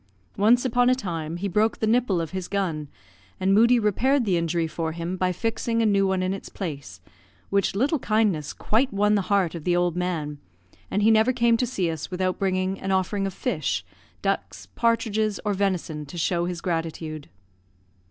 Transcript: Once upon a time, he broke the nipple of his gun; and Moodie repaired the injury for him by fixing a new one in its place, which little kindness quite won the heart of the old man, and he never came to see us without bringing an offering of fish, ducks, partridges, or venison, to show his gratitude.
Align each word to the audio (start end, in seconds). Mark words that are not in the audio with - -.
Once 0.35 0.65
upon 0.65 0.89
a 0.89 0.95
time, 0.95 1.37
he 1.37 1.47
broke 1.47 1.77
the 1.77 1.85
nipple 1.85 2.19
of 2.19 2.31
his 2.31 2.47
gun; 2.47 2.87
and 3.39 3.53
Moodie 3.53 3.77
repaired 3.77 4.25
the 4.25 4.35
injury 4.35 4.65
for 4.65 4.93
him 4.93 5.15
by 5.15 5.31
fixing 5.31 5.79
a 5.79 5.85
new 5.85 6.07
one 6.07 6.23
in 6.23 6.33
its 6.33 6.49
place, 6.49 7.01
which 7.51 7.75
little 7.75 7.99
kindness 7.99 8.51
quite 8.51 8.91
won 8.91 9.13
the 9.13 9.21
heart 9.29 9.53
of 9.53 9.63
the 9.63 9.75
old 9.75 9.95
man, 9.95 10.39
and 10.89 11.03
he 11.03 11.11
never 11.11 11.31
came 11.31 11.55
to 11.55 11.67
see 11.67 11.87
us 11.91 12.09
without 12.09 12.39
bringing 12.39 12.79
an 12.81 12.91
offering 12.91 13.27
of 13.27 13.33
fish, 13.35 13.85
ducks, 14.23 14.65
partridges, 14.73 15.39
or 15.45 15.53
venison, 15.53 16.03
to 16.07 16.17
show 16.17 16.45
his 16.45 16.61
gratitude. 16.61 17.29